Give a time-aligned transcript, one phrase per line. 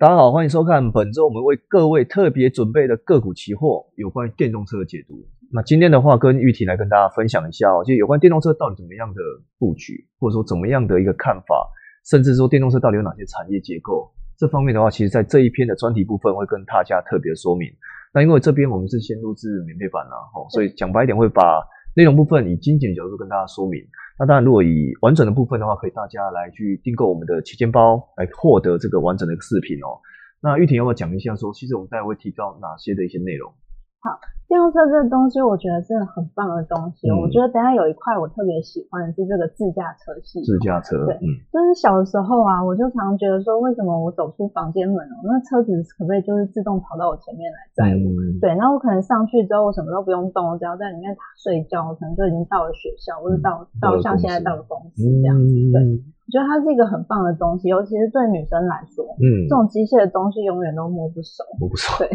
[0.00, 5.28] 大家好，欢迎收看本周我们为各位特别准备的个股期货有关于电动车的解读。
[5.52, 9.20] 那今天的话，跟玉婷来跟大家分享一下哦，就有关电动车到底怎么样的
[9.58, 11.68] 布局，或者说怎么样的一个看法，
[12.06, 17.68] 甚至说电动车到底有哪些产业结构，这方面的话，其实在这一篇的专题部分会跟大家特别说明。
[18.14, 21.60] 那因为这边我们是先录制免费版啦，哦，所以讲白一点会把
[21.94, 23.80] 内容部分以精简的角度跟大家说明。
[24.18, 29.98] 那当然，如果以完整的部分的话，可以大家来去订购我们的旗舰包，来获得这个完整的一个视频哦。
[30.42, 33.52] 那玉婷要不要讲一下，说其实我们待会会提到哪些的一些内容？
[34.00, 34.16] 好，
[34.48, 37.04] 电动车这个东西，我觉得是很棒的东西。
[37.12, 40.40] 我觉得等下有一块我特别喜欢的是这个自驾车系。
[40.40, 41.20] 自驾车，对，
[41.52, 48.08] 就是小的时候啊，我就常常觉得说，为什么我走出房间门哦，那车子可不可以就是自动跑到我前面来载我？
[48.40, 55.52] 对，那我可能上去之后，我什么都不用动，我只要在里面睡觉，可能就已经到了学校，或者到到像现在到了公司这样子。
[55.76, 61.44] 对，我觉得它是一个很棒的东西，尤其是对女生来说，嗯，这种机械的东西永远都摸不熟。
[61.60, 62.00] 摸不熟。
[62.00, 62.08] 对，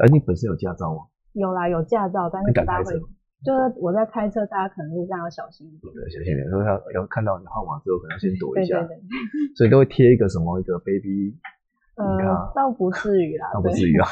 [0.00, 1.04] 哎你本身有驾照吗？
[1.36, 2.92] 有啦，有驾照，但是不大会。
[3.44, 5.92] 就是我在开车，大家可能路上要小心一点。
[5.92, 6.48] 对，小心一点。
[6.48, 8.80] 说要要看到你号码之后，可能要先躲一下。
[8.82, 9.04] 对对对。
[9.54, 11.36] 所以都会贴一个什么一个 baby。
[11.96, 13.52] 呃，倒不至于啦。
[13.54, 14.08] 倒不至于啊。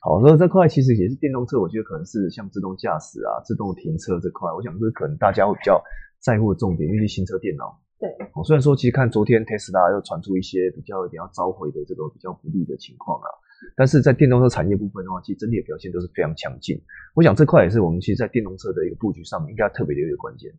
[0.00, 5.80] 好，所以这块其实也是电动车，我觉得可能是像自动驾驶啊、自动停车这块，我想这是可能大家会比较
[6.18, 7.78] 在乎的重点，因为新车电脑。
[8.00, 8.08] 对。
[8.34, 13.28] 哦，虽然说其实看昨天 Tesla 又传出一些比较一点要召回的这个比较不利的情况啊。
[13.76, 16.80] 但是在电动车产业部分的话，其实整体的表现都是非常强劲。
[17.14, 20.50] 我想这块也是我们其实，在电动车的一个布局上面，应该特别留意的关键。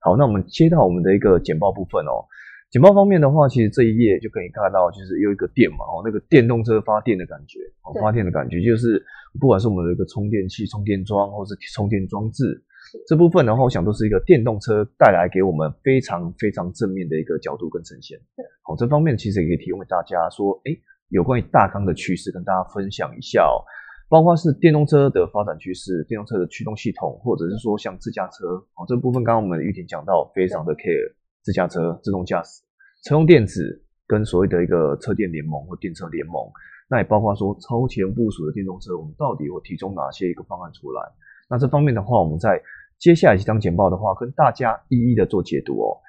[0.00, 2.24] 好，那我们切到我们的一个简报部分哦。
[2.70, 9.02] 简报方面的话，其实这一页就可以看到，就是有一个电嘛，哦，那个电动车发电的感觉，哦，发电的感觉，就是
[9.40, 12.62] 不管是我们的一个充电器、充电桩，或是充电装置
[13.06, 18.18] 这部分的话，我想都是一个电动车带来给我们非常非常正面的一个角度跟呈现。
[18.62, 20.76] 好，这方面其实也可以提供给大家说，哎。
[21.12, 23.60] 有关于大纲的趋势，跟大家分享一下哦，
[24.08, 31.12] 包括是电动车的发展趋势，电动车的驱动系统，或者是说像自驾车哦，这部分刚刚我们玉婷讲到，非常的 care
[31.42, 32.62] 自驾车、自动驾驶、
[33.04, 36.50] 车用电子跟所谓的一个车电联盟或电车联盟，
[36.88, 41.02] 那也包括说超前部署的电动车，我们到底会提供哪些一个方案出来？
[41.50, 42.58] 那这方面的话，我们在
[42.98, 46.00] 接下来几张简报的话，跟大家一一的做解读哦。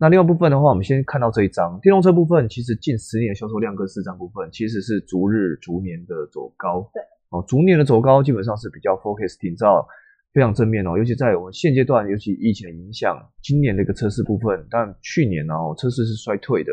[0.00, 6.88] 那另外部分的话，我们先看到这一张电动车部分，其实近十年的销售量跟市场部分，其实是逐日逐年的走高。
[6.94, 9.86] 对，哦，逐年的走高，基本上是比较 focus 挺照
[10.32, 10.96] 非常正面哦。
[10.96, 13.12] 尤其在我们现阶段，尤其疫情的影响，
[13.42, 16.72] 今年的一个车市部分，但去年呢，车市是衰退的，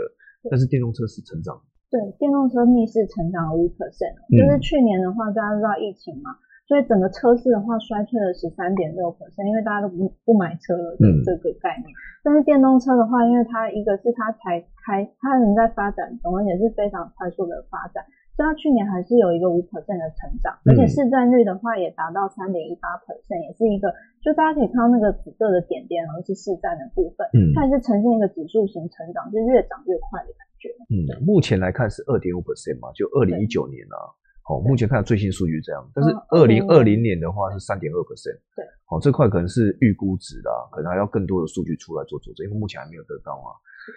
[0.49, 1.59] 但是电动车是成长。
[1.91, 6.31] 对，电动车逆势成长了五 percent，就是去年的话，大家知道疫情嘛。
[6.67, 11.87] 所以整个车市的话衰退了十三点六 percent，因为大家都不不买车了这个概念。
[12.21, 18.03] 但是电动车的话，因为它一个是它才开，它仍在发展中，而且是非常快速的发展，
[18.35, 30.67] 所以它去年还是有一个五 percent 的成长，而且市占率的话也达到三点一八 percent，也是一个，就大家可以看到那个紫色的点点，然后是市占的部分，嗯，它也是呈现一个指数型成长，就越涨越快的感觉。
[30.91, 34.11] 嗯，目前来看是二点五 percent 嘛，就二零一九年啊。
[34.47, 43.51] 哦，目前看最新数据这样，但是二零二零年的话是三点二 percent，对，哦，这块可能是预估值啦，可能还要更多的数据出来做佐证，因为目前还没有得到啊，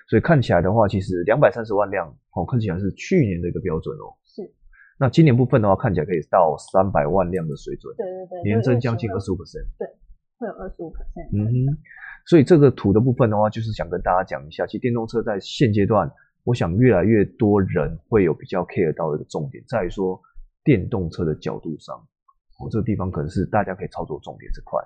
[0.08, 4.42] 所以看起来的话，其实两百三十万辆，哦，看起来是去年的一个标准哦，是，
[4.98, 9.86] 那今年部分的话，看起来可以到三百万辆的水准，对对对，年增将近二十五 percent，对，
[10.36, 11.78] 会有二十五 percent，嗯哼，
[12.26, 16.10] 所以这个图的部分的话，就是想跟大家讲一下，其实电动车在现阶段，
[16.42, 20.20] 我想越来越多人会有比较 care 到的一个重点，在于说。
[20.64, 21.96] 电动车的角度上，
[22.62, 24.80] 我这个地方可能是大家可以操作重点这块。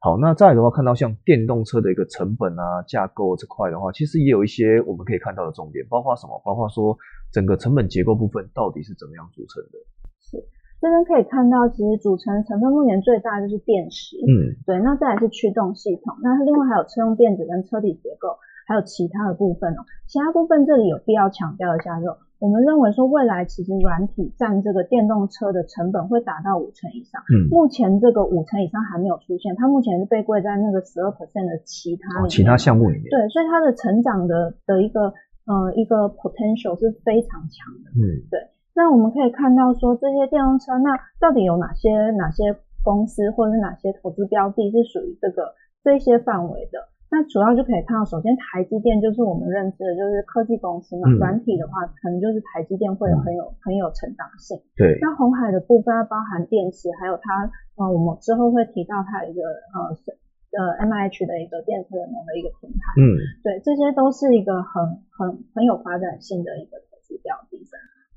[0.00, 6.40] 好，那再来的话，看到像电动车的一个成本啊、架构这块的话，其实也有一些我们可以看到的重点，包括什么？
[6.44, 6.96] 包括说
[7.32, 9.78] 整个成本结构部分到底是怎么样组成的？
[10.22, 10.38] 是
[10.80, 14.78] 这边可以看到，其实组成成分目前最大就是电池，嗯，对。
[14.78, 19.82] 那再来是驱动系统，那另外还有车用电子跟车体结构，还有其他的部分哦。
[20.06, 22.06] 其他部分这里有必要强调一下，就。
[22.38, 27.20] 我们认为说，未来其实软体占这个电动车的成本会达到五成以上。
[27.34, 33.10] 嗯，目前这个五成以上还没有出现，它目前是被归在那个十二 percent 的其他其他项目里面。
[33.10, 35.12] 对，所以它的成长的的一个
[35.46, 37.90] 呃一个 potential 是非常强的。
[37.98, 38.38] 嗯，对。
[38.74, 42.54] 那我们可以看到说，这些电动车那到底有哪些哪些
[42.84, 46.86] 公司或者是哪些投资标的是属于这个这些范围的？
[47.10, 51.08] 那主要就可以看到，首先台积电就是我们认知的，就是科技公司嘛。
[51.16, 54.60] 软体的话，可能就是台积电会有很有很有成长性。
[54.76, 54.98] 对。
[55.00, 57.48] 那红海的部分，包含电池，还有它，
[57.80, 60.12] 呃，我们之后会提到它一个呃是
[60.52, 62.92] 呃 M H 的一个电池联盟的一个平台。
[63.00, 63.16] 嗯。
[63.42, 67.56] 对，这些都是一个很很很有发展性的一个投资标的。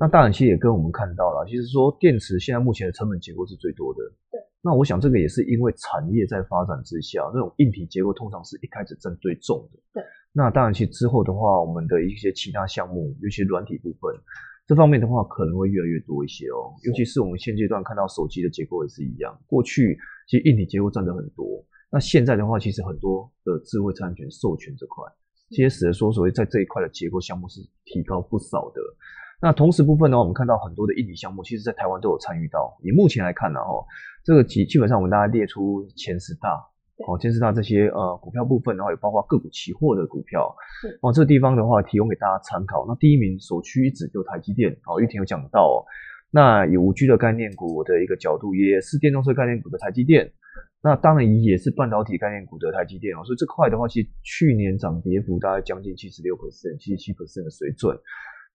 [0.01, 3.99] 那当然，其实也跟我们看到了，其实说电池现在目前的成本结构是最多的。
[4.31, 4.41] 对。
[4.63, 9.79] 那我想这个也是因为产业在发展之下，那种硬体结构通常是一开始占最重的。
[9.93, 10.03] 对。
[10.33, 14.15] 那当然，其实之后的话，我们的一些其他项目，尤其软体部分，
[14.65, 16.71] 这方面的话可能会越来越多一些哦。
[16.85, 19.97] 尤其是我们现阶段看到手机的结构也是一样，过去
[20.27, 25.03] 其实硬体结构占的很多，那现在的话，其实很多的智慧产权授权这块，
[25.49, 28.81] 其实使得说所谓在这一块的结构项目是提高不少的。
[29.41, 32.77] 那同时部分呢，我们看到很多的硬体项目，其实在台湾都有参与到。
[32.83, 33.83] 以目前来看呢，哦，
[34.23, 36.63] 这个基基本上我们大家列出前十大，
[37.07, 40.55] 哦，前十大这些呃股票部分的话，也包括个股期货的股票，
[41.01, 42.85] 哦，这个地方的话提供给大家参考。
[42.87, 45.81] 那第一名首屈一指就台积电，哦，玉婷有讲到哦。
[46.29, 50.31] 那以五 G 的概念股的一个角度，也是电动车概念股的台积电。
[50.83, 53.23] 那当然也是半导体概念股的台积电哦。
[53.25, 57.97] 所以这块的话，其实去年涨跌幅大概将近七十六 percent、七十七 percent 的水准。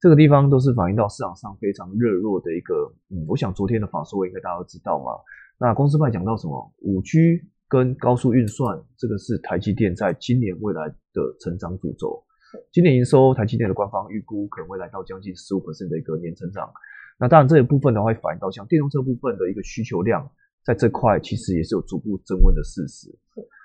[0.01, 5.13] 这个地方都是反映到市场上非常热络的一个，嗯，我想昨天的法说应该大家都知道嘛。
[5.59, 6.75] 那公司派讲到什么？
[6.83, 12.23] 五 G 跟高速运算，这个是台积电在今年未来的成长主轴。
[12.71, 16.71] 今年营收，台积电的官方预估可能会来到将近十五的一个年成长。
[17.19, 20.31] 那当然这一部分的话，会反映到像电动车部分的一个需求量，
[20.63, 23.09] 在这块其实也是有逐步增温的事实。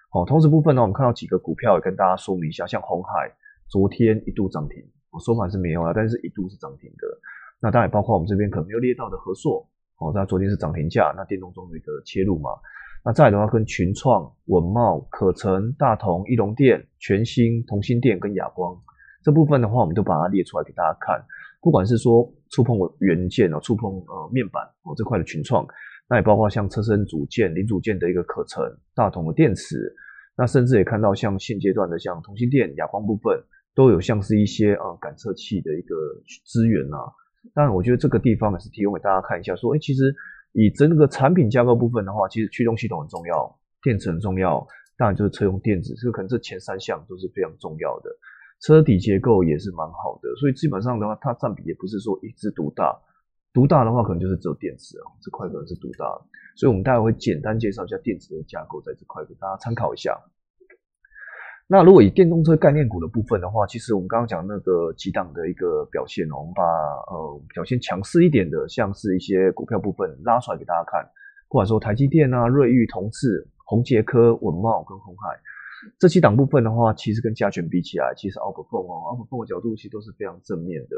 [0.10, 3.30] 好，同时部分呢，我们看到几个股票也跟大家说明一下，像红海
[3.69, 4.81] 昨天一度涨停。
[5.19, 7.08] 收盘是没有了，但是一度是涨停的。
[7.60, 9.68] 那当然也包括我们这边可能没有列到的合硕，
[10.00, 12.50] 哦，那昨天是涨停价，那电动中的一个切入嘛。
[13.04, 18.75] 那再来的话，跟群创、文茂、可成、大同、一龙电、全新、同心电跟亚光
[19.24, 21.24] 这部分的话，我们都把它列出来给大家看。
[21.62, 25.66] 不管是说触碰元件哦，触碰呃面板哦这块的群创，
[26.10, 28.63] 那也包括像车身组件、零组件的一个可成、
[28.96, 29.94] 大同的电池，
[30.36, 33.40] 那甚至也看到像现阶段的像同心电、亚光部分。
[33.74, 35.96] 都有像是一些啊感测器的一个
[36.46, 37.00] 资源啊，
[37.54, 40.14] 当然我觉得这个地方也是提供给大家看一下，说哎其实
[40.54, 48.10] 以整个产品架构部分的话，其实驱动系统很重要，电池很重要，当然就是车用电子，这个可能这前三项都是非常重要的，
[48.62, 52.94] 车底结构也是蛮好的，所以基本上的话，它占比也不是说一枝独大，
[53.54, 56.06] 独大的话可能就是只有电池啊这块可能是独大，
[56.58, 60.20] 所以我们待会会简单介绍一下电池的架构，在这块给大家参考一下。
[61.72, 71.02] 那如果以电动车概念股的部分的话，其实我们刚刚讲那个几档的一个表现哦，我们把呃表现强势一点的，像是一些股票部分拉出来给大家看，
[71.48, 75.40] 不管说台积电啊、瑞昱、同志、宏杰科、文茂跟红海
[75.98, 80.98] 这几档部分的话，其实跟加权比起来，其实 outperform 哦，outperform 的角度其实都是非常正面的。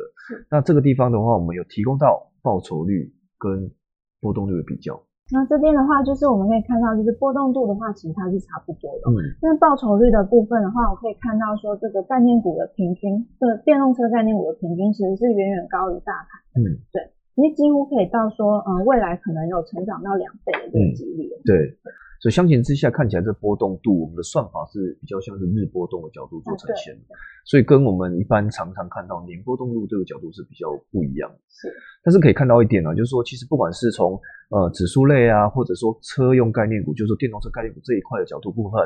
[0.50, 3.72] 那这个地方的话，我们有提供到报酬率跟
[4.20, 5.00] 波动率的比较。
[5.34, 9.10] 那这边的话，就是我们可以看到，就是波动度的话，其实它是差不多的。
[9.10, 9.18] 嗯。
[9.42, 16.62] 那报酬率的部分的话，我可以看到说，这个概念股的平均，这个电动车概念股的平均，其实是远远高于大盘。
[16.62, 16.78] 嗯。
[16.94, 17.02] 对，
[17.34, 21.28] 因为几乎可以到说，嗯，未来可能有成长到两倍的这个几率。
[21.44, 21.76] 对。
[22.24, 31.30] 所以相形之下，看起来这波动度，我们的算法是比较像是日波动的角度做呈现的，所以跟我们一般常常看到年波动度这个角度是比较不一样。
[31.50, 31.68] 是，
[32.02, 34.18] 但是可以看到一点呢，就是说，其实不管是从
[34.52, 38.80] 呃指数类啊，或者说车用概念股，就是说电动车概念股这一块的角度部分，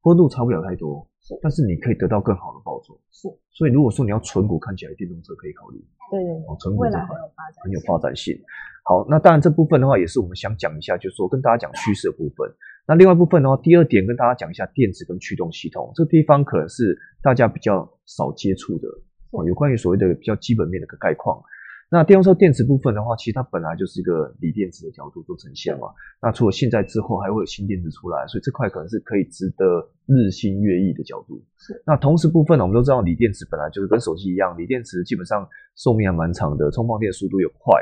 [0.00, 1.04] 波动度差不了太多。
[1.26, 2.94] 是但是你可以得到更好的报酬。
[3.10, 5.84] 是，所以如果说你要存股，看起来电动车可以考虑。
[6.12, 8.38] 对对，哦，存股未来很有发展，很有发展性。
[8.84, 12.48] 好，那当然这部分的话，也是我们想讲一下，就是说跟大家讲趋势的部分。
[12.88, 18.88] 那另外一部分的话，第二点跟大家讲一下电子跟驱动系统，这个地方可能是大家比较少接触的
[19.32, 21.42] 哦，有关于所谓的比较基本面的一个概况。
[21.88, 25.86] 那电动车电池部分的话，其实它本来就是一个锂电池的角度做呈现嘛。
[26.20, 31.40] 那除了现在之后，还会有新电池出来，所以这块可能是可以值得日新月异的角度。
[31.56, 31.80] 是。
[31.86, 37.80] 那同时部分呢，我们都知道锂电池本来就是跟手机一样，锂电池基本上寿命还蛮长的，充放电速度又快。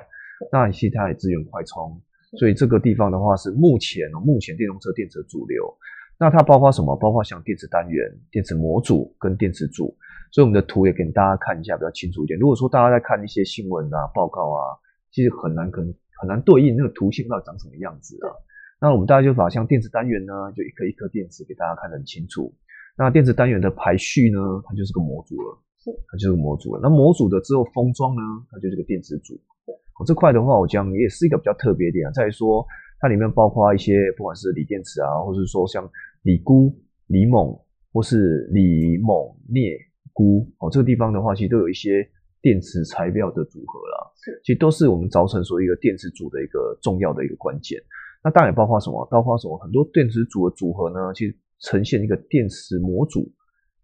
[0.53, 1.99] 那其实它也支援快充。
[2.39, 5.63] 所以这个地方的话是目前哦，目前电动车电池主流。
[6.19, 6.97] 那它包括什么？
[6.97, 9.97] 包括像电池单元、电池模组跟电池组。
[10.31, 12.39] 所以我们的图也给大家看一下，比较清楚一点。
[12.39, 14.75] 如果说大家在看一些新闻啊、报告啊，
[15.13, 18.35] 其实很难可能很难对应那个图形到底长什么样子啊。
[18.81, 22.53] 那我们大家就把像电池单元呢，就一颗一颗电池给大家看得很清楚。
[22.99, 26.81] 那电池单元的排序呢，它就是个模组了，是它就是个模组了。
[26.83, 29.35] 那模组的之后封装呢，它就是个电池组。
[29.99, 32.67] 我这块的话，我讲也是一个比较特别点啊，在于说
[32.99, 35.89] 它里面包括一些不管是锂电池啊，或者是说像
[36.23, 36.75] 锂钴、
[37.07, 39.79] 锂锰或是锂锰镍
[40.13, 42.05] 钴哦，这个地方的话，其实都有一些
[42.43, 44.11] 电池材料的组合啦。
[44.17, 47.81] 是，其实都是我们造成所一个电池组的一个重要的一个关键。
[48.25, 49.07] 那当然也包括什么？
[49.11, 49.57] 包括什么？
[49.59, 53.31] 很多电池组的组合呢，其实呈现一个电池模组，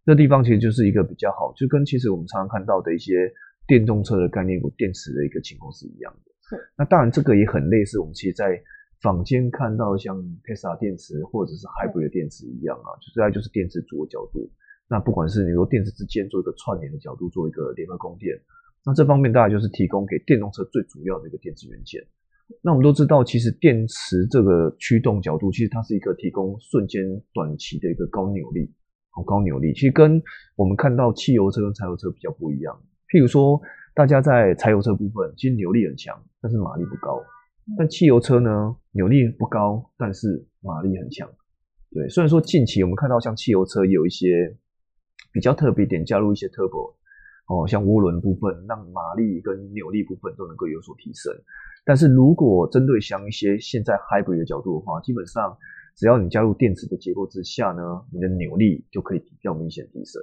[0.05, 3.31] 这地方其实就是一个比较好，就跟其实我们常常看到的一些。
[3.71, 6.33] 电动车的概念股电池的一个情况是一样的。
[6.43, 6.59] 是。
[6.77, 8.61] 那当然这个也很类似，我们其实在
[9.01, 14.51] 坊间看到像 Tesla 电池或者是 Hybrid 的电池一样啊，就是它就是电池组的角度。
[14.89, 18.35] 那不管是你说电池之间做一个串联的角度，做一个联合供电，
[18.85, 22.03] 那这方面大概就是提供给电动车最主要的一个电池元件。
[22.61, 27.01] 那我们都知道，其实电池这个驱动角度，其实它是一个提供瞬间
[27.33, 28.75] 短期的一个高扭力，
[29.11, 29.73] 好高扭力。
[29.73, 30.21] 其实跟
[30.57, 32.75] 我们看到汽油车跟柴油车比较不一样。
[33.13, 33.61] 譬如说，
[33.93, 37.21] 大家在柴油车部分，其实扭力很强，但是马力不高。
[37.77, 41.29] 但汽油车呢，扭力不高，但是马力很强。
[41.93, 44.57] 对，虽然说近期我们看到像汽油车有一些
[45.33, 46.95] 比较特别点，加入一些 turbo，
[47.49, 51.33] 哦，像涡轮部分，让马力跟扭力部分都能够有所提升。
[51.85, 55.57] 但是如果针对像一些现在 hybrid 的角度的话，基本上
[55.97, 60.23] 只要你加入电池的结构之下呢，你的扭力就可以比较明显提升。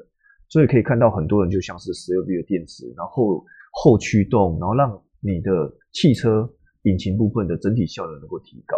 [0.50, 4.89] 所以可以看到很多人就像是十二 V 的电池，然后后驱动，然后让
[5.20, 5.51] 你的
[5.92, 6.50] 汽车
[6.84, 8.77] 引擎部分的整体效能能够提高。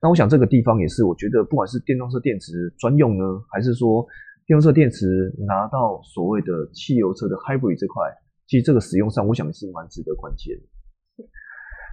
[0.00, 4.04] 那我想这个地方也是，我觉得不管是电动车电池专用呢，还是说
[4.46, 8.02] 电动车电池拿到所谓的汽油车的 hybrid 这块，
[8.46, 10.62] 其实这个使用上，我想是蛮值得关切的。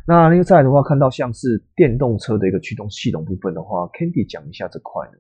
[0.08, 5.18] 那另外的话，看到像是电动车的一个驱动系统部分的话，Candy 讲一下这块呢。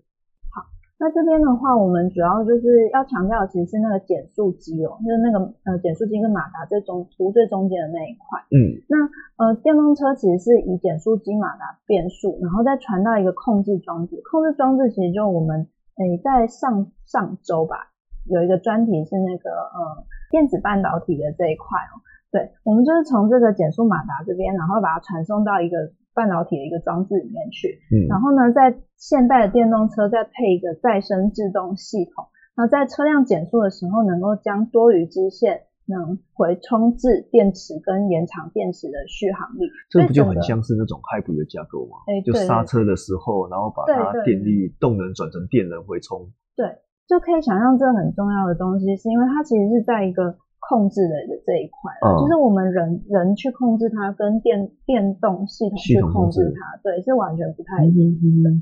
[0.99, 8.39] 好，那这边的话，我们主要就是要强调，其实是那个减速机哦，就是那个呃减速机跟马达最中图最中间的那一块。
[8.51, 8.83] 嗯。
[8.89, 14.21] 那呃电动车其实是以减速机、马达、变速，然后再传到一个控制装置。
[14.29, 17.77] 控制装置其实就我们诶在上上周吧，
[18.25, 22.03] 有一个专题是那个呃电子半导体的这一块哦。
[22.31, 25.77] 对，我们就是从这个减速马达这边，然后把它传送到一个
[26.13, 27.79] 半导体的一个装置里面去。
[27.91, 39.69] 嗯，然后呢，在现代的电动车再配一个再生制动系统，那在车辆减速的时候，能够将多余支线能回充至电池跟延长电池的续航力。
[39.89, 41.97] 这不就很像是那种 hybrid 的架构吗？
[42.07, 46.29] 哎，就刹车的时候，然后把它电力动能转成电能回充。
[46.55, 46.67] 对，
[47.07, 50.37] 就可以想象这很重要的东西，是因为它其实是在一个。
[50.59, 58.61] 控制的这一块，就是我们人人去控制它，跟电电动系统去控制它，对，是完全不太一样。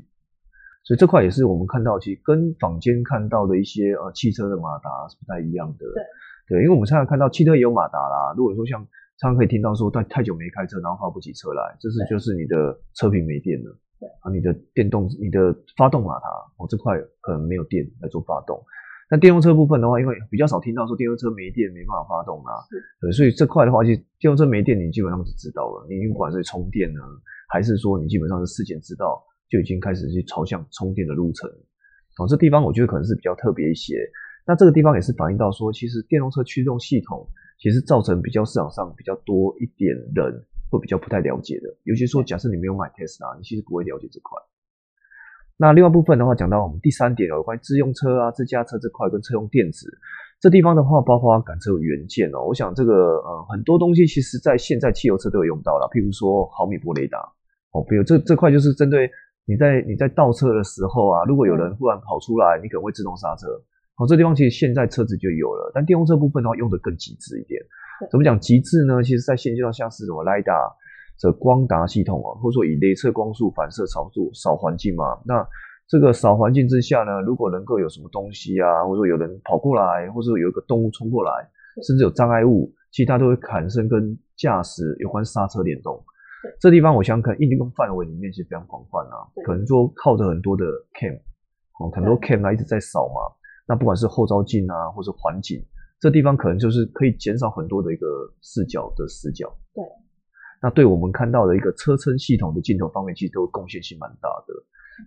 [0.84, 5.84] 所以这块也是我们看到，其实跟坊间看到的一些呃汽车的马达是不太一样的。
[5.92, 8.32] 对，对，因为我们常常看到汽车也有马达啦。
[8.36, 8.80] 如果说像
[9.20, 13.76] 常常可以听到说，太太久没开车，然后发不起车来，这是就是你的车屏没电了。
[14.00, 18.56] 对啊，你的电动你的发动马达哦这块可能没有电来做发动。
[19.10, 22.52] 那电动车部分的话，因为比较少听到说电动车没电没办法发动啊，
[23.00, 25.86] 对，所以这块的话，其实电动车没电，你基本上是知道了。
[25.88, 27.00] 你不管是充电呢，
[27.48, 31.48] 还是说你基本上是事前知道，就已经开始去朝向充电的路程。
[32.18, 33.96] 哦，这地方我觉得可能是比较特别一些。
[34.46, 37.26] 那这个地方也是反映到说，其实电动车驱动系统
[37.58, 44.36] 其实造成比较市场上比较多一点人会比较不太了解的，尤其说假设你没有买 Tesla，你其实不会了解这块。
[45.60, 49.90] 那另外部分的话，讲到我们第三点有关于自用车啊、自驾车这块跟车用电子
[50.40, 52.46] 这地方的话，包括感测元件哦。
[52.46, 57.18] 我想这个呃很多东西其实在现在汽油车都有用到了，譬如说毫米波雷达
[57.72, 59.10] 哦，比如这这块就是针对
[59.46, 63.48] 你在你在倒车的时候啊，如果有人忽然跑出来，你可能会自动刹车
[63.98, 64.06] 哦。
[64.06, 67.60] 这地方其实现在车子就有了，但电动车部分的话用的更极致一点。
[68.12, 69.02] 怎么讲极致呢？
[69.02, 70.40] 其实在现阶段像是什么雷
[71.18, 71.28] 达。
[71.28, 75.44] 这光达系统啊，或者说以镭射光束反射操作扫环境嘛，那
[75.88, 81.30] 这个扫环境之下呢，如果能够有什么东西啊，或者说有人跑过来，或者说有一个动物冲过来，
[81.82, 86.00] 甚至有障碍物，其实它都会产生跟驾驶有关刹车联动。
[86.60, 91.18] 这地方我想可能应用范围里面其实非常广泛啊，可能说靠着很多的 cam，
[91.80, 93.34] 哦，很多 cam 啊一直在扫嘛，
[93.66, 95.60] 那不管是后照镜啊，或者环境，
[95.98, 98.06] 这地方可能就是可以减少很多的一个
[98.40, 99.52] 视角的死角。
[99.74, 99.82] 对。
[100.60, 104.54] 那对我们看到的一个车称系统的镜头方面，其实都贡献性蛮大的。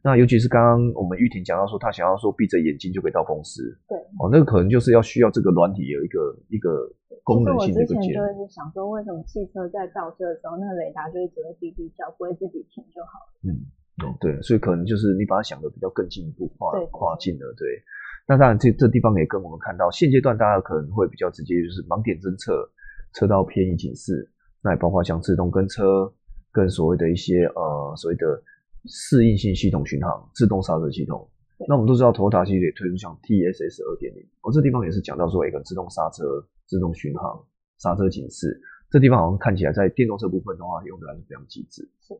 [0.01, 6.87] 那尤其是刚刚我们玉婷讲到说，他想要说闭着眼睛就可以到公司，对，哦，那个可能就是要需要这个软体有一个一个
[7.25, 8.15] 功能性的一个键。
[8.15, 13.51] 就是想说，为什么汽车在倒车的时候，那个雷达就会只会滴滴叫，不会自己停就好了？
[13.51, 13.67] 嗯，
[14.07, 17.67] 哦，对，所以可能就是你把它想的比较更进一步，跨跨境了，对。
[18.25, 22.63] 那当然，这这地方也跟我们看到，现阶段大家可能会比较直接，就是盲点侦测、
[23.13, 24.31] 车道偏移警示。
[24.63, 26.11] 那也包括像自动跟车，
[26.51, 28.25] 跟所谓的一些呃所谓的
[28.85, 31.27] 适应性系统巡航、自动刹车系统。
[31.67, 36.23] 那我们都知道，Toyota 系列推出像 TSS 二点零，哦，这地方也是讲到说一个自动刹车、
[36.65, 37.37] 自动巡航、
[37.77, 38.59] 刹车警示。
[38.89, 41.81] 这地方好像看起来在电动车部分的话，用的还是非常极致。
[42.01, 42.13] 是。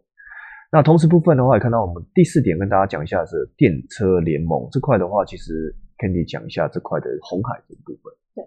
[0.72, 8.14] 那同时部分的话，也看到我们第四点跟大家讲一下是电车联盟这块的话，其实 Candy 讲一下这块的红海这一部分。
[8.36, 8.46] 对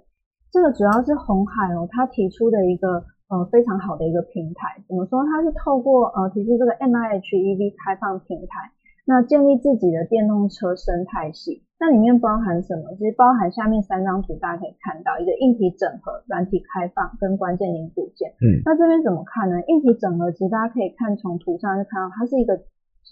[0.51, 4.83] 这个主要是红海哦，他提出的一个呃非常好的一个平台。
[4.87, 5.25] 怎么说？
[5.25, 8.71] 它是透过呃提出这个 M I H E V 开放平台，
[9.07, 11.63] 那建立自己的电动车生态系。
[11.81, 12.95] 那里面包含什么？
[12.97, 18.31] 其实包含下面三张图，大家可以看到一个硬体整合、软体开放跟关键零组件。
[18.41, 19.61] 嗯，那这边怎么看呢？
[19.67, 22.59] 硬体整合其实大家可以看从图上就看到，它是一个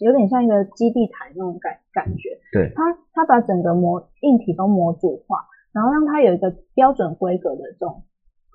[0.01, 2.39] 有点像一个基地台那种感感觉。
[2.53, 5.45] 对，它它把整个模硬体都模组化。
[5.73, 8.03] 然后让它有一个标准规格的这种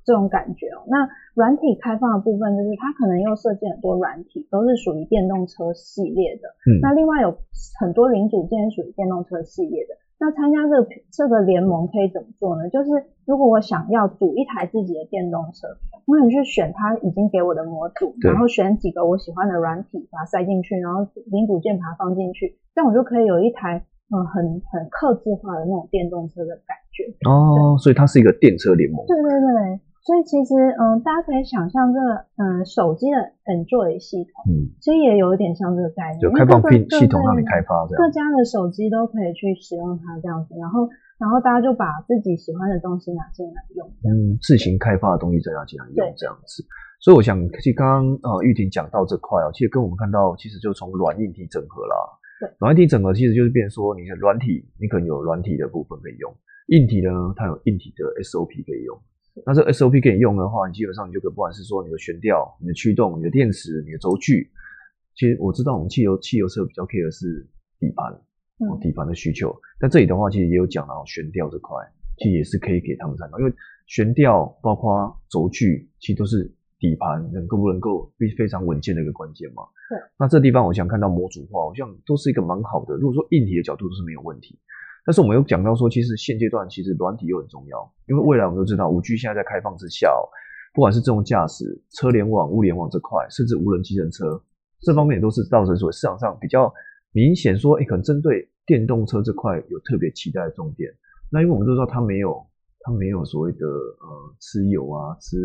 [0.07, 0.87] 这种感觉哦。
[0.87, 1.03] 那
[1.35, 6.47] 软体开放的部分，就是它可能又设计很多软体，都是属于电动车系列的。
[6.63, 6.79] 嗯。
[6.81, 7.35] 那另外有
[7.77, 9.99] 很多零组件属于电动车系列的。
[10.17, 12.69] 那参加这个这个联盟可以怎么做呢？
[12.69, 12.89] 就是
[13.25, 15.67] 如果我想要组一台自己的电动车，
[16.07, 23.83] 我可能去选它已经给我的模组，然后选几个我喜欢的软体把它塞进去，然后零组件把它放进去，这样我就可以有一台。
[24.09, 29.05] 嗯，很很克制化的那种电动车的感觉哦，所以它是一个电车联盟。
[29.05, 32.07] 对对对，所以其实嗯，大家可以想象这个
[32.39, 40.87] 嗯手机的 Android 系统，嗯，其实也有一点像这个概念，就开放系系统让你开发这样，各家的手机都可以去使用它这样子，然后
[41.19, 46.63] 然后大家就把自己喜欢的东西拿进来用，嗯，自行开发的东西再拿进来用这样子。
[47.03, 51.95] 所以我想，其实刚刚呃玉婷讲到这块啊，其实跟我们看到，其实就从软硬体整合啦。
[52.39, 56.31] 对软体整合其实就是变说，你的软体你可能有软体的部分可以用，
[56.67, 58.97] 硬体呢它有硬体的 SOP 可以用。
[59.45, 64.49] 那这 SOP 给你用的话，你基本上你就可不管是说你的悬吊、你的驱动、你的电池、你的轴距，
[65.15, 67.47] 其实我知道我们汽油汽油车比较 care 的是
[67.79, 69.55] 底盘，底盘的需求。
[69.79, 71.77] 但这里的话其实也有讲到悬吊这块，
[72.17, 73.53] 其实也是可以给他们参考，因为
[73.85, 76.53] 悬吊包括轴距，其实都是。
[76.79, 79.63] 底盘能够不能够非非常稳健的一个关键嘛？
[79.89, 79.97] 对。
[80.19, 82.93] 那这地方我想看到模组化，好像都是一个蛮好的。
[82.97, 84.59] 如果说硬体的角度都是没有问题，
[85.07, 90.11] 但是我们有讲到说，其实现阶段其实软体又很重要，因为未来我们都知道五 G 现在在开放之下，
[90.73, 94.43] 不管是自动驾驶、车联网、物联网这块，甚至无人机人车
[94.81, 96.69] 这方面，都是造成说市场上比较
[97.13, 100.91] 明显说，哎，可能针对电动车这块有特别期待的重点。
[101.31, 102.46] 那因为我们都知道它没有。
[102.87, 104.07] 它没有所谓的呃
[104.39, 105.35] 吃油啊，吃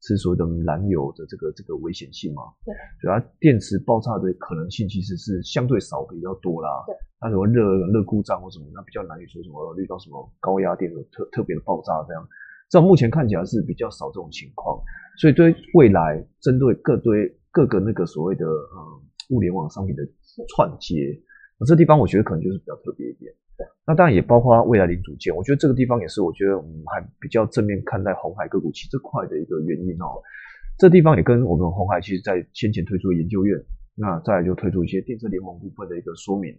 [0.00, 2.42] 吃所谓的燃油的这个这个危险性嘛？
[2.64, 2.72] 对，
[3.02, 6.68] 所以它电池爆炸的可能性其实是相对少比较多啦。
[6.86, 7.60] 对，那什么热
[7.92, 12.26] 热故障或什么，那比较难以说什么遇到什么高压电的特特别的爆炸这样。
[12.70, 14.80] 这目前看起来是比较少这种情况，
[15.20, 20.02] 所以对未来针对各堆各个那个所谓的呃物联网商品的
[20.56, 20.96] 串接，
[21.60, 23.30] 那这地方我觉得可能就是比较特别一点。
[23.86, 30.20] 那当然也包括未来零组件，我觉得这个地方也是我觉得我们还比较正面看待红海个股期这块的一个原因哦。
[30.78, 33.58] 这地方也跟我们红海其实在先前推出的研究院，
[33.96, 36.54] 那再来就推出一些电车联盟部分的一个说明。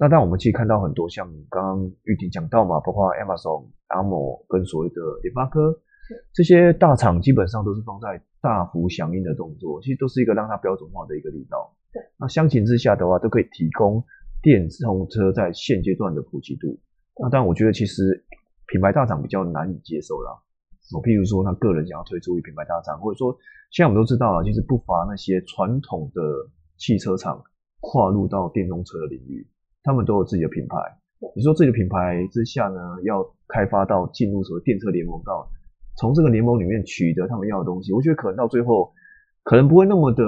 [0.00, 5.78] 那但我们其实看到很多像刚刚玉婷讲到嘛，包括 Amazon、a m o 跟所谓的联发科
[6.34, 11.74] 这些大厂，基本上都是放在大幅响应的动作，其实都是一个让它标准化的一个力道。
[11.92, 14.04] 对，那相形之下的话，都可以提供。
[14.42, 16.76] 电动车在现阶段的普及度，
[17.16, 18.24] 那当然我觉得其实
[18.66, 20.34] 品牌大厂比较难以接受啦。
[20.92, 23.32] 我譬如说他个人想要推出一品牌大厂，或者说
[23.70, 26.20] 现在我们都知道啊，其实不乏那些传统的
[26.76, 27.40] 汽车厂
[27.78, 29.46] 跨入到电动车的领域，
[29.84, 30.76] 他们都有自己的品牌。
[31.36, 35.48] 你说自己的品牌之下呢，要开发到进入什么电车联盟，到
[35.96, 38.92] 从这个联盟里面取得他们要的东西，我觉得可能到最后
[39.44, 40.24] 可能不会那么的。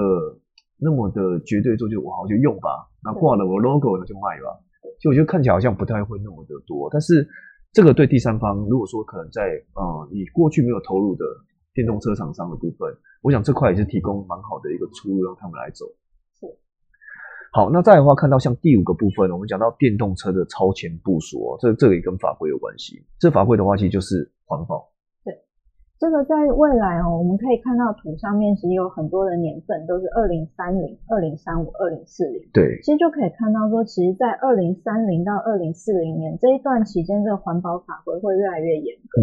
[0.77, 4.51] 那么的绝对做就我好就用吧，那挂了我 logo 那就卖吧。
[4.99, 7.27] 就我觉得看起来好像不太会那么的多，但是
[7.73, 9.41] 这个对第三方，如果说可能在
[9.75, 11.25] 呃你过去没有投入的
[11.73, 12.87] 电动车厂商的部分，
[13.21, 15.85] 我想这块也是提供蛮好的一个出路让他们来走。
[16.39, 16.47] 是。
[17.51, 23.05] 好，那再的话看到像第五个部分，我们讲到电动车的超前部署，哦这这个也跟法规有关系。
[23.19, 24.87] 这法规的话其实就是环保。
[25.97, 32.41] 这个在未来哦，我们可以看到图上面其实有很多的年份都是二零三零、二零三五、二零四零。
[32.53, 39.21] 对，其实就可以看到说，其实，在二零三零到二零四零年这一段期间，这个环保法规会越来越严格。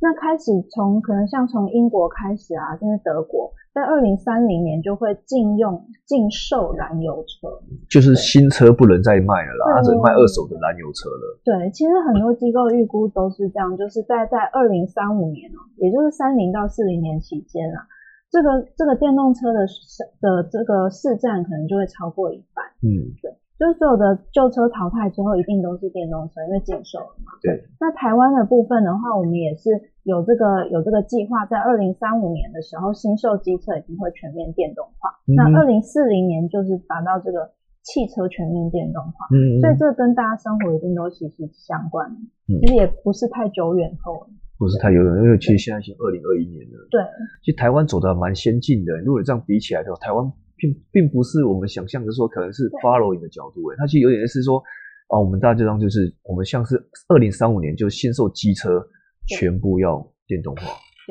[0.00, 3.52] 那开始从可能像从英国开始啊，甚至德国。
[3.72, 7.46] 在二零三零年就会禁用禁售燃油车，
[7.88, 11.38] 就是新车不能再卖了啦，只能卖二手的燃油车了。
[11.44, 17.86] 对，其实很多机构预估都是这样，就是在在二零三五年哦，也就是三零到四零年期间啊，
[18.28, 22.64] 这个这个电动车的市的这个市占可能就会超过一半。
[22.82, 23.30] 嗯，对。
[23.60, 27.36] 就是所有的旧车淘汰之后，一定都是电动车，因为禁售了嘛。
[27.42, 27.62] 对。
[27.78, 29.68] 那台湾的部分的话，我们也是
[30.02, 35.12] 有这个有这个计划，在二零三五年的时候，新售机车已经会全面电动化。
[35.36, 39.28] 那二零四零年就是达到这个汽车全面电动化。
[39.28, 39.60] 嗯。
[39.60, 42.08] 所以这跟大家生活一定都息息相关。
[42.48, 42.56] 嗯。
[42.62, 44.26] 其实也不是太久远后。
[44.56, 46.76] 不是太遥远，因为其实现在已经二零二一年了。
[46.90, 47.00] 对，
[47.42, 48.92] 其实台湾走的蛮先进的。
[49.00, 54.62] 如果这样比起来的话，台湾并并不是我们想象的说可能是 following 的角度，诶，它其实有点是说，
[55.08, 56.76] 啊，我们大致上就是我们像是
[57.08, 58.86] 二零三五年就新售机车
[59.26, 60.62] 全部要电动化，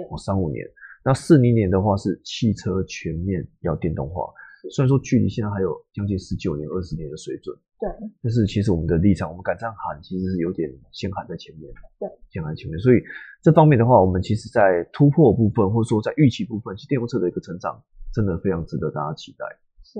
[0.09, 0.63] 哦，三五年，
[1.03, 4.23] 那四零年的话是汽车全面要电动化。
[4.71, 7.57] 虽然说距离现在还有将近十九年、二十年的水准。
[7.79, 7.89] 对，
[8.21, 11.71] 但是其实我们的立场，我们敢这样喊，其实是有点先喊在前面。
[11.97, 12.77] 对，先喊在前面。
[12.77, 12.99] 所以
[13.41, 17.81] 这方面的话，我们其实在突破部分，或者说在预期部分，其实电动车的一个成长，
[18.13, 19.45] 真的非常值得大家期待。
[19.81, 19.97] 是。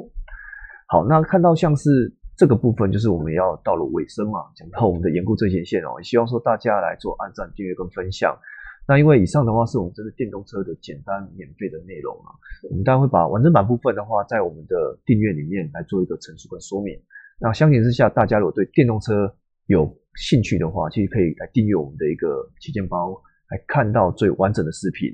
[0.92, 8.38] 好，那看到像是这个部分，就是我们要到了尾声嘛，讲到我们的严固最前线哦，也希望说大家来做按赞、订阅跟分享。
[8.86, 12.36] 那因为以上的话是我们这个电动车的简单免费的内容啊，
[12.70, 17.00] 我们当然会把完整版部分的话，在我们的订阅里面来做一个陈述跟说明。
[17.42, 19.34] 那相形之下，大家如果对电动车
[19.68, 23.12] 有兴趣的话，其实可以来订阅我们的一个旗舰包，
[23.50, 25.10] 来看到最完整的视频。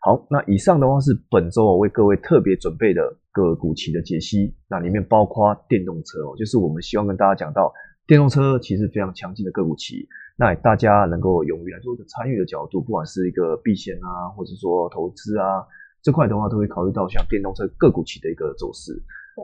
[0.00, 7.70] 好，那以上的话是本周我为各位特别准备的个股期的解析，那里面包括电动车哦，就是我们希望跟大家讲到
[8.06, 10.08] 电动车其实非常强劲的个股期，
[10.38, 15.66] 那大家能够勇于来做一个参与的角度，不管是一个避险啊，或者说投资啊
[16.00, 18.92] 这块的话，都会考虑到像电动车个股期的一个走势。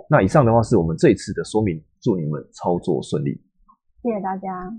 [0.09, 3.41] 那以上的话是我们这一次的说明，祝你们操作顺利，
[4.03, 4.73] 谢谢大家。